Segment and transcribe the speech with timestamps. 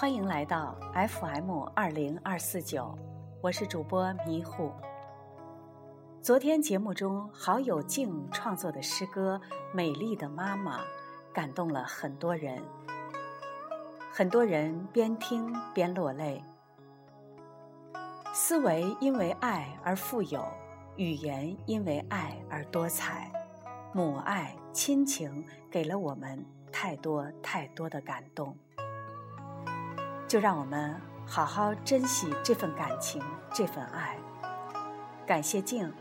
[0.00, 2.98] 欢迎来到 FM 二零二四九，
[3.42, 4.72] 我是主播迷糊。
[6.22, 9.38] 昨天节目中，好友静创作的诗歌
[9.74, 10.78] 《美丽的妈妈》
[11.34, 12.62] 感动了很多人，
[14.10, 16.42] 很多人边听边落泪。
[18.32, 20.42] 思维因为爱而富有，
[20.96, 23.30] 语言因为爱而多彩，
[23.92, 28.56] 母爱亲情给了我们太多太多的感动。
[30.30, 30.94] 就让我们
[31.26, 33.20] 好好珍惜这份感情，
[33.52, 34.16] 这份爱。
[35.26, 35.92] 感谢静，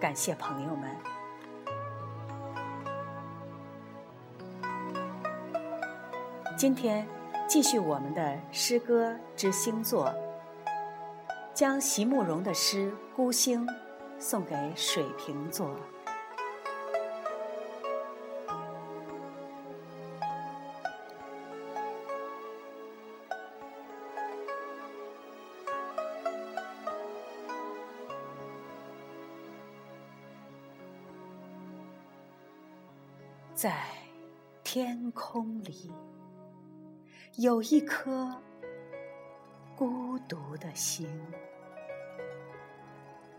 [0.00, 0.90] 感谢朋友们。
[6.58, 7.06] 今天
[7.46, 10.12] 继续我们的诗歌之星座，
[11.54, 13.64] 将席慕容的诗《孤星》
[14.18, 15.70] 送给水瓶座。
[33.62, 33.84] 在
[34.64, 35.92] 天空里，
[37.36, 38.36] 有一颗
[39.76, 41.08] 孤独的星。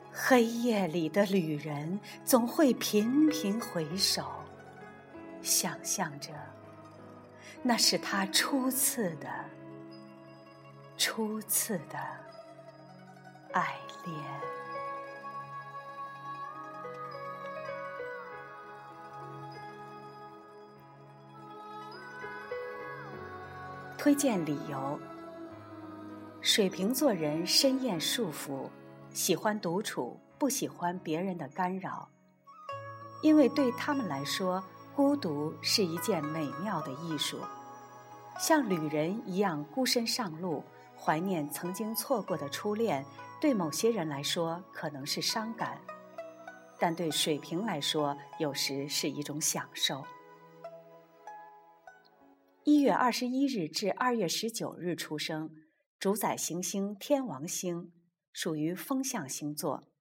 [0.10, 4.26] 黑夜里的旅人总会频频回首，
[5.42, 6.32] 想象着
[7.62, 9.28] 那是他初次的、
[10.96, 12.00] 初次的
[13.52, 14.63] 爱恋。
[24.04, 25.00] 推荐理由：
[26.42, 28.68] 水瓶座人深厌束缚，
[29.12, 32.10] 喜欢独处，不喜欢别人的干扰。
[33.22, 34.62] 因为对他们来说，
[34.94, 37.40] 孤独是一件美妙的艺术。
[38.38, 40.62] 像旅人一样孤身上路，
[41.00, 43.06] 怀念曾经错过的初恋，
[43.40, 45.80] 对某些人来说可能是伤感，
[46.78, 50.04] 但对水瓶来说，有时是一种享受。
[52.66, 55.54] 一月二十一日至二月十九日出生，
[56.00, 57.92] 主宰行星天王星，
[58.32, 59.92] 属于风象星座。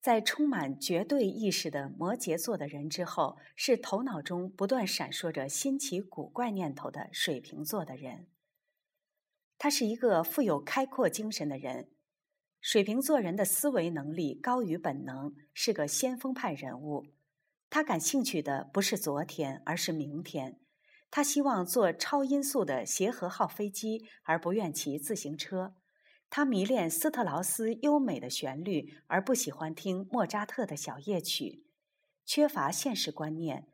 [0.00, 8.28] 在充满绝对意识的摩羯座的人之后，是头脑中不断闪烁着新奇古怪念头的水瓶座的人。
[9.58, 11.90] 他是一个富有开阔精神的人，
[12.60, 17.06] 水瓶座人的思维能力高于本能，是个先锋派人物。
[17.68, 20.60] 他感兴趣的不是昨天，而是明天。
[21.14, 25.74] 他希望坐超音速的协和号飞机，而不愿骑自行车。
[26.30, 31.66] 他迷恋斯特劳斯优美的旋律，而不喜欢听莫扎特的小夜曲。
[32.24, 33.68] 缺乏现实观念，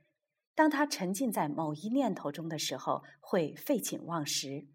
[0.56, 4.66] 当他沉浸在某一念头中的时候，会废寝忘食。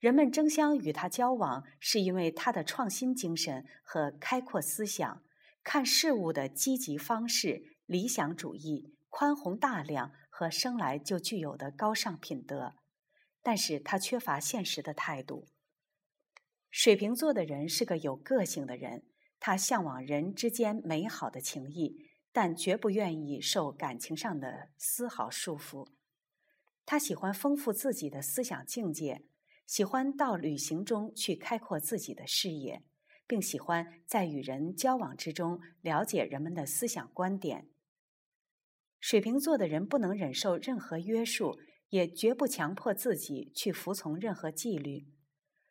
[0.00, 5.22] 人们争相与他交往，是因为他的创新精神和开阔思想，
[5.62, 8.90] 看事物的积极方式，理想主义。
[9.08, 12.74] 宽宏大量和生来就具有的高尚品德，
[13.40, 15.46] 但是他缺乏现实的态度。
[16.72, 19.04] 水瓶座的人是个有个性的人，
[19.38, 25.86] 他向往人之间美好的情谊，但绝不愿意受感情上的丝毫束缚。
[26.84, 29.22] 他喜欢丰富自己的思想境界，
[29.68, 32.82] 喜欢到旅行中去开阔自己的视野，
[33.28, 37.68] 并喜欢在与人交往之中了解人们的思想观点。
[39.04, 41.58] 水瓶座的人不能忍受任何约束，
[41.90, 45.06] 也绝不强迫自己去服从任何纪律。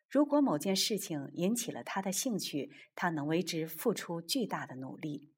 [0.08, 5.32] 如果某件事情引起了他的兴趣，他能为之付出巨大的努力。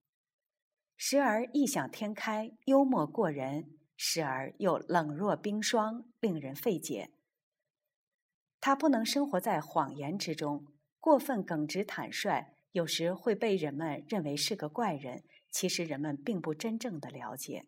[0.98, 3.62] 时而异想天开，幽默过人；
[3.96, 7.12] 时而又冷若冰霜，令人费解。
[8.60, 10.66] 他不能生活在谎言之中，
[11.00, 15.25] 过分耿直坦率，有时会被人们认为是个怪人。
[15.50, 17.64] 其实人们并不真正的了解。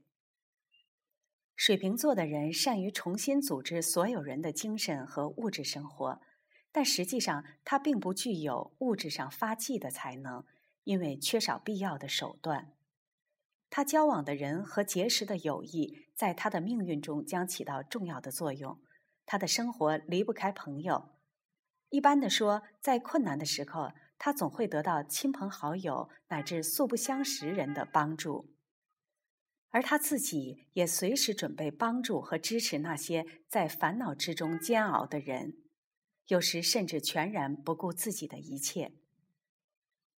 [1.59, 6.21] 水瓶座的人善于重新组织所有人的精神和物质生活，
[6.71, 10.45] 但实际上他并不具有物质上发迹的才能，
[10.85, 12.71] 因为缺少必要的手段。
[13.69, 18.81] 他交往的人和结识的友谊，在他的命运中将起到重要的作用。
[19.27, 21.11] 他的生活离不开朋友。
[21.89, 28.55] 一般的说，在困难的时刻，他总会得到亲朋好友乃至素不相识人的帮助。
[29.71, 35.55] 而他自己也随时准备帮助和支持那些在烦恼之中煎熬的人，
[36.29, 38.93] 有时甚至全然不顾自己的一切。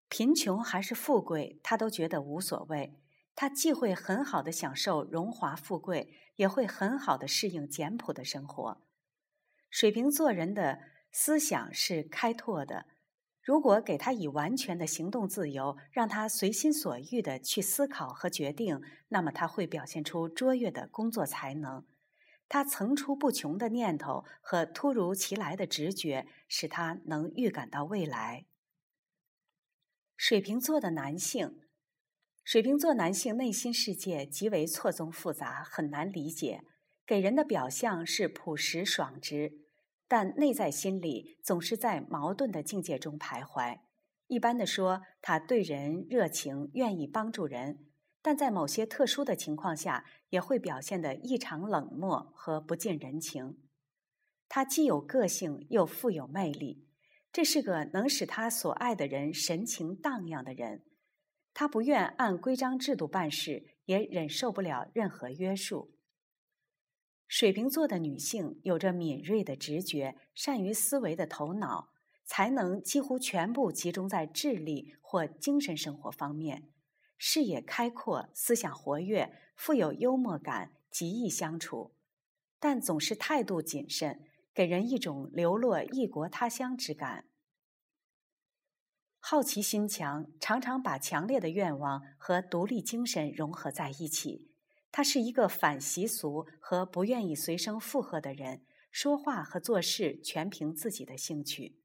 [0.07, 2.97] 贫穷还是富贵，他都觉得无所谓。
[3.33, 8.81] 他既会很好的享受荣华富贵，也会很好的适应简朴的生活。
[9.69, 10.79] 水瓶座人的
[11.11, 12.85] 思想是开拓的。
[13.41, 21.83] 如果给他以完全的行动自由，让他随心所欲的去思考和决定，那么他会表现出卓越的工作才能。
[22.47, 28.45] 他层出不穷的念头和突如其来的直觉，使他能预感到未来。
[30.15, 31.61] 水瓶座的男性，
[32.43, 36.63] 水瓶座男性内心世界极为错综复杂，很难理解。
[37.07, 39.60] 给人的表象是朴实爽直。
[40.11, 43.79] 但内在心里总是在矛盾的境界中徘徊。
[44.27, 47.85] 一般的说，他对人热情，愿意帮助人，
[48.21, 53.59] 但在某些特殊的情况下，也会表现得异常冷漠和不近人情。
[54.49, 56.89] 他既有个性，又富有魅力，
[57.31, 60.83] 这是个能使他所爱的人神情荡漾的人。
[61.53, 65.93] 他不愿按规章制度办事，也忍受不了任何约束。
[67.31, 71.93] 水瓶座的女性有着敏锐的直觉、善于思维的头脑，
[72.25, 76.67] 才能几乎全部集中在智力或精神生活方面，
[77.17, 81.93] 视野开阔，思想活跃，富有幽默感，极易相处，
[82.59, 87.29] 但总是态度谨慎，给人一种流落异国他乡之感。
[89.19, 94.50] 好奇心强，常常把强烈的愿望和独立精神融合在一起。
[94.91, 101.77] 他是一个反习俗和不愿意随声附和的人，说话和做事全凭自己的兴趣。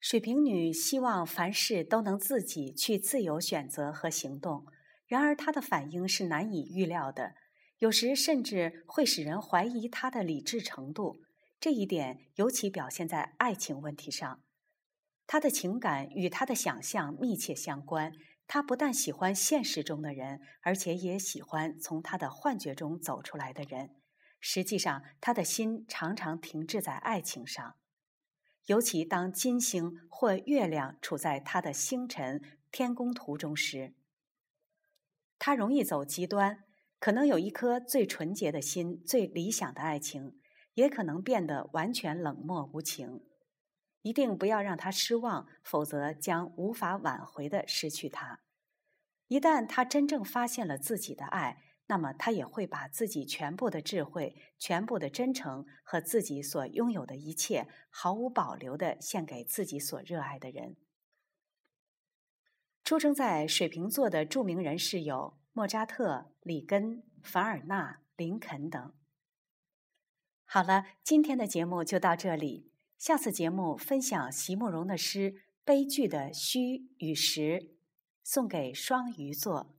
[0.00, 4.66] 水瓶女希望凡事都能自己去自由选择和行动，
[5.06, 7.34] 然而她的反应是难以预料的，
[7.78, 11.22] 有时甚至会使人怀疑她的理智程度。
[11.58, 14.42] 这一点尤其表现在爱情问题上，
[15.26, 18.12] 她的情感与她的想象密切相关。
[18.46, 23.96] 他不但喜欢现实中的人，而且也喜欢从他的幻觉中走出来的人。
[24.38, 27.76] 实际上，他的心常常停滞在爱情上，
[28.66, 33.94] 尤其当金星或月亮处在他的星辰天宫图中时，
[35.38, 36.64] 他容易走极端，
[36.98, 40.38] 可能有一颗最纯洁的心、最理想的爱情，
[40.74, 43.22] 也可能变得完全冷漠无情。
[44.04, 48.40] 一定不要让他失望，否则将无法挽回的失去他。
[49.28, 60.76] 一旦他真正发现了自己的爱，那么他也会把自己全部的智慧、全部的真诚和自己所拥有的一切，毫无保留的献给自己所热爱的人。
[62.84, 68.92] 出生在水瓶座的著名人士有莫扎特、里根、凡尔纳、林肯等。
[70.44, 72.73] 好了，今天的节目就到这里。
[73.04, 77.42] 下次节目分享席慕容的诗《悲剧的虚与实》，
[78.22, 79.73] 送给双鱼座。